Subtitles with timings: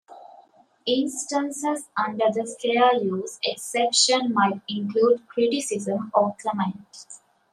[0.87, 7.05] Instances under the fair use exception might include criticism or comment.